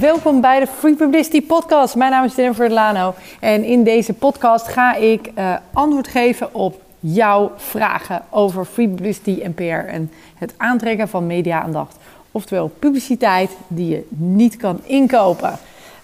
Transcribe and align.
Welkom 0.00 0.40
bij 0.40 0.60
de 0.60 0.66
Free 0.66 0.94
Publicity 0.94 1.42
Podcast. 1.42 1.94
Mijn 1.94 2.10
naam 2.10 2.24
is 2.24 2.34
Jennifer 2.34 2.70
Lano 2.70 3.14
en 3.40 3.64
in 3.64 3.84
deze 3.84 4.12
podcast 4.12 4.68
ga 4.68 4.94
ik 4.94 5.30
uh, 5.38 5.56
antwoord 5.72 6.08
geven 6.08 6.54
op 6.54 6.80
jouw 7.00 7.52
vragen 7.56 8.22
over 8.30 8.64
free 8.64 8.88
publicity 8.88 9.40
en 9.42 9.54
PR 9.54 9.62
en 9.62 10.10
het 10.34 10.54
aantrekken 10.56 11.08
van 11.08 11.26
media-aandacht. 11.26 11.96
Oftewel 12.32 12.68
publiciteit 12.78 13.50
die 13.68 13.88
je 13.88 14.06
niet 14.08 14.56
kan 14.56 14.80
inkopen. 14.82 15.58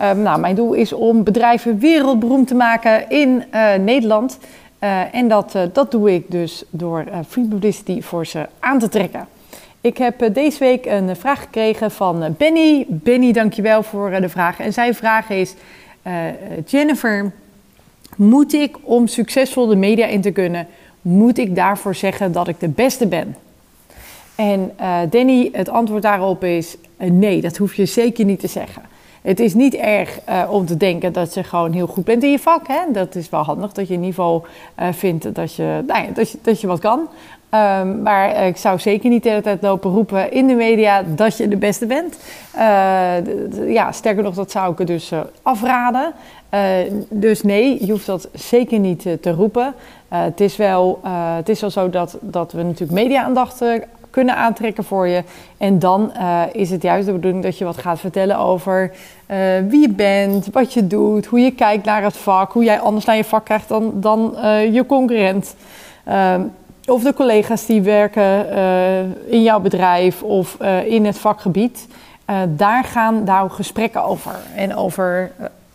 Uh, 0.00 0.12
nou, 0.12 0.40
mijn 0.40 0.54
doel 0.54 0.72
is 0.72 0.92
om 0.92 1.24
bedrijven 1.24 1.78
wereldberoemd 1.78 2.48
te 2.48 2.54
maken 2.54 3.10
in 3.10 3.44
uh, 3.54 3.74
Nederland. 3.74 4.38
Uh, 4.80 5.14
en 5.14 5.28
dat, 5.28 5.56
dat 5.72 5.90
doe 5.90 6.14
ik 6.14 6.30
dus 6.30 6.64
door 6.70 7.04
free 7.28 7.46
publicity 7.46 8.02
voor 8.02 8.26
ze 8.26 8.46
aan 8.58 8.78
te 8.78 8.88
trekken. 8.88 9.28
Ik 9.80 9.98
heb 9.98 10.22
eh, 10.22 10.34
deze 10.34 10.58
week 10.58 10.86
een 10.86 11.16
vraag 11.16 11.40
gekregen 11.40 11.90
van 11.90 12.22
eh, 12.22 12.30
Benny. 12.30 12.86
Benny, 12.88 13.32
dankjewel 13.32 13.82
voor 13.82 14.10
eh, 14.10 14.20
de 14.20 14.28
vraag. 14.28 14.60
En 14.60 14.72
zijn 14.72 14.94
vraag 14.94 15.30
is: 15.30 15.54
Jennifer, 16.66 17.32
moet 18.16 18.52
ik 18.52 18.76
om 18.82 19.06
succesvol 19.06 19.66
de 19.66 19.76
media 19.76 20.06
in 20.06 20.20
te 20.20 20.30
kunnen, 20.30 20.66
moet 21.02 21.38
ik 21.38 21.54
daarvoor 21.54 21.94
zeggen 21.94 22.32
dat 22.32 22.48
ik 22.48 22.60
de 22.60 22.68
beste 22.68 23.06
ben? 23.06 23.36
En 24.34 24.72
uh, 24.80 24.98
Danny, 25.10 25.48
het 25.52 25.68
antwoord 25.68 26.02
daarop 26.02 26.44
is: 26.44 26.76
nee, 26.96 27.40
dat 27.40 27.56
hoef 27.56 27.74
je 27.74 27.86
zeker 27.86 28.24
niet 28.24 28.40
te 28.40 28.46
zeggen. 28.46 28.82
Het 29.28 29.40
is 29.40 29.54
niet 29.54 29.74
erg 29.74 30.18
uh, 30.28 30.42
om 30.50 30.66
te 30.66 30.76
denken 30.76 31.12
dat 31.12 31.34
je 31.34 31.42
gewoon 31.42 31.72
heel 31.72 31.86
goed 31.86 32.04
bent 32.04 32.22
in 32.22 32.30
je 32.30 32.38
vak. 32.38 32.66
Hè? 32.66 32.80
Dat 32.92 33.14
is 33.14 33.30
wel 33.30 33.42
handig 33.42 33.72
dat 33.72 33.88
je 33.88 33.94
in 33.94 34.00
ieder 34.00 34.14
geval 34.14 34.46
uh, 34.80 34.86
vindt 34.92 35.34
dat 35.34 35.54
je, 35.54 35.82
nou 35.86 36.02
ja, 36.02 36.10
dat, 36.14 36.30
je, 36.30 36.38
dat 36.42 36.60
je 36.60 36.66
wat 36.66 36.78
kan. 36.78 37.08
Um, 37.54 38.02
maar 38.02 38.46
ik 38.46 38.56
zou 38.56 38.78
zeker 38.78 39.10
niet 39.10 39.22
de 39.22 39.28
hele 39.28 39.42
tijd 39.42 39.62
lopen 39.62 39.90
roepen 39.90 40.32
in 40.32 40.46
de 40.46 40.54
media 40.54 41.02
dat 41.06 41.36
je 41.36 41.48
de 41.48 41.56
beste 41.56 41.86
bent. 41.86 42.18
Uh, 42.56 43.72
ja, 43.72 43.92
sterker 43.92 44.22
nog, 44.22 44.34
dat 44.34 44.50
zou 44.50 44.74
ik 44.76 44.86
dus 44.86 45.12
uh, 45.12 45.20
afraden. 45.42 46.12
Dus 47.08 47.42
nee, 47.42 47.86
je 47.86 47.92
hoeft 47.92 48.06
dat 48.06 48.28
zeker 48.32 48.78
niet 48.78 49.02
te 49.20 49.30
roepen. 49.30 49.74
het, 50.08 50.40
is 50.40 50.56
wel, 50.56 51.00
het 51.36 51.48
is 51.48 51.60
wel 51.60 51.70
zo 51.70 51.90
dat, 51.90 52.18
dat 52.20 52.52
we 52.52 52.62
natuurlijk 52.62 53.00
media-aandacht 53.00 53.62
kunnen 54.18 54.36
aantrekken 54.36 54.84
voor 54.84 55.08
je. 55.08 55.22
En 55.56 55.78
dan 55.78 56.12
is 56.52 56.70
het 56.70 56.82
juist 56.82 57.06
de 57.06 57.12
bedoeling 57.12 57.42
dat 57.42 57.58
je 57.58 57.64
wat 57.64 57.78
gaat 57.78 58.00
vertellen 58.00 58.38
over 58.38 58.90
wie 59.68 59.80
je 59.80 59.92
bent, 59.96 60.48
wat 60.52 60.72
je 60.72 60.86
doet, 60.86 61.26
hoe 61.26 61.40
je 61.40 61.50
kijkt 61.50 61.84
naar 61.84 62.02
het 62.02 62.16
vak, 62.16 62.52
hoe 62.52 62.64
jij 62.64 62.80
anders 62.80 63.04
naar 63.04 63.16
je 63.16 63.24
vak 63.24 63.44
krijgt 63.44 63.68
dan, 63.68 63.92
dan 63.94 64.34
je 64.72 64.86
concurrent. 64.86 65.54
Ehm, 66.04 66.42
of 66.86 67.02
de 67.02 67.14
collega's 67.14 67.66
die 67.66 67.82
werken 67.82 68.46
in 69.26 69.42
jouw 69.42 69.60
bedrijf 69.60 70.22
of 70.22 70.56
in 70.84 71.06
het 71.06 71.18
vakgebied. 71.18 71.86
Daar 72.48 72.84
gaan 72.84 73.24
daar 73.24 73.50
gesprekken 73.50 74.04
over. 74.04 74.34
En 74.54 74.76
over, 74.76 75.30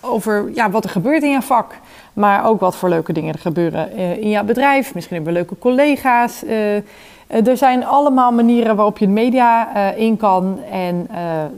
over 0.00 0.50
ja, 0.54 0.70
wat 0.70 0.84
er 0.84 0.90
gebeurt 0.90 1.22
in 1.22 1.30
jouw 1.30 1.40
vak. 1.40 1.74
Maar 2.12 2.46
ook 2.46 2.60
wat 2.60 2.76
voor 2.76 2.88
leuke 2.88 3.12
dingen 3.12 3.34
er 3.34 3.40
gebeuren 3.40 3.92
in 4.20 4.28
jouw 4.28 4.44
bedrijf. 4.44 4.94
Misschien 4.94 5.16
hebben 5.16 5.32
we 5.34 5.38
leuke 5.38 5.58
collega's. 5.58 6.42
Er 7.26 7.56
zijn 7.56 7.84
allemaal 7.84 8.32
manieren 8.32 8.76
waarop 8.76 8.98
je 8.98 9.06
de 9.06 9.12
media 9.12 9.74
in 9.92 10.16
kan. 10.16 10.58
En 10.70 11.08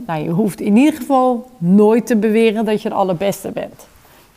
nou, 0.07 0.23
je 0.23 0.31
hoeft 0.31 0.61
in 0.61 0.77
ieder 0.77 0.95
geval 0.95 1.51
nooit 1.59 2.07
te 2.07 2.17
beweren 2.17 2.65
dat 2.65 2.83
je 2.83 2.89
het 2.89 2.97
allerbeste 2.97 3.51
bent. 3.51 3.87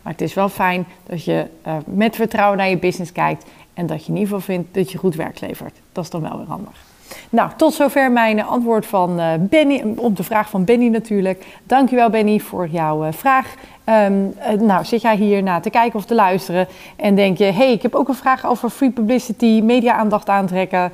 Maar 0.01 0.11
het 0.11 0.21
is 0.21 0.33
wel 0.33 0.49
fijn 0.49 0.85
dat 1.05 1.23
je 1.23 1.45
met 1.85 2.15
vertrouwen 2.15 2.57
naar 2.57 2.69
je 2.69 2.77
business 2.77 3.11
kijkt 3.11 3.45
en 3.73 3.85
dat 3.85 4.05
je 4.05 4.11
in 4.11 4.17
ieder 4.17 4.33
geval 4.33 4.55
vindt 4.55 4.73
dat 4.73 4.91
je 4.91 4.97
goed 4.97 5.15
werk 5.15 5.39
levert. 5.39 5.77
Dat 5.91 6.03
is 6.03 6.09
dan 6.09 6.21
wel 6.21 6.37
weer 6.37 6.47
handig. 6.47 6.87
Nou, 7.29 7.49
tot 7.55 7.73
zover 7.73 8.11
mijn 8.11 8.43
antwoord 8.43 8.85
van 8.85 9.19
uh, 9.19 9.27
Benny, 9.39 9.83
op 9.95 10.17
de 10.17 10.23
vraag 10.23 10.49
van 10.49 10.63
Benny 10.63 10.87
natuurlijk. 10.87 11.45
Dankjewel 11.63 12.09
Benny 12.09 12.39
voor 12.39 12.67
jouw 12.67 13.05
uh, 13.05 13.11
vraag. 13.11 13.55
Um, 13.85 14.33
uh, 14.37 14.51
nou, 14.59 14.85
zit 14.85 15.01
jij 15.01 15.15
hier 15.15 15.43
naar 15.43 15.61
te 15.61 15.69
kijken 15.69 15.99
of 15.99 16.05
te 16.05 16.15
luisteren 16.15 16.67
en 16.95 17.15
denk 17.15 17.37
je... 17.37 17.43
hey, 17.43 17.71
ik 17.71 17.81
heb 17.81 17.95
ook 17.95 18.07
een 18.07 18.15
vraag 18.15 18.45
over 18.45 18.69
free 18.69 18.91
publicity, 18.91 19.61
media-aandacht 19.63 20.29
aantrekken... 20.29 20.91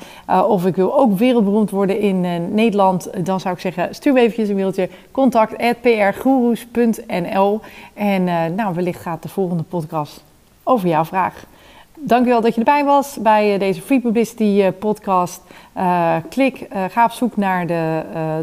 of 0.47 0.65
ik 0.65 0.75
wil 0.75 0.99
ook 0.99 1.17
wereldberoemd 1.17 1.69
worden 1.69 1.99
in 1.99 2.53
Nederland... 2.53 3.25
dan 3.25 3.39
zou 3.39 3.53
ik 3.53 3.59
zeggen, 3.61 3.95
stuur 3.95 4.13
me 4.13 4.19
eventjes 4.19 4.49
een 4.49 4.55
mailtje. 4.55 4.89
contact.prgurus.nl 5.11 7.61
En 7.93 8.23
nou, 8.55 8.73
wellicht 8.73 9.01
gaat 9.01 9.21
de 9.21 9.29
volgende 9.29 9.63
podcast 9.63 10.23
over 10.63 10.87
jouw 10.87 11.05
vraag. 11.05 11.45
Dankjewel 11.99 12.41
dat 12.41 12.53
je 12.53 12.59
erbij 12.59 12.83
was 12.83 13.17
bij 13.21 13.53
eh, 13.53 13.59
deze 13.59 13.81
Free 13.81 13.99
Publicity 13.99 14.61
eh, 14.61 14.67
podcast. 14.79 15.41
Uh, 15.77 16.15
klik, 16.29 16.67
ga 16.89 17.05
op 17.05 17.11
zoek 17.11 17.37
naar 17.37 17.67
de, 17.67 18.01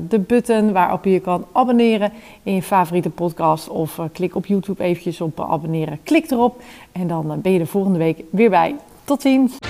de 0.08 0.18
button 0.18 0.72
waarop 0.72 1.04
je 1.04 1.10
je 1.10 1.20
kan 1.20 1.46
abonneren 1.52 2.12
in 2.42 2.54
je 2.54 2.62
favoriete 2.62 3.10
podcast. 3.10 3.68
Of 3.68 4.00
klik 4.12 4.34
op 4.34 4.46
YouTube 4.46 4.82
eventjes 4.82 5.20
op 5.20 5.41
abonneren. 5.41 5.98
Klik 6.02 6.30
erop 6.30 6.62
en 6.92 7.06
dan 7.06 7.41
ben 7.42 7.52
je 7.52 7.58
de 7.58 7.66
volgende 7.66 7.98
week 7.98 8.22
weer 8.30 8.50
bij. 8.50 8.74
Tot 9.04 9.22
ziens! 9.22 9.61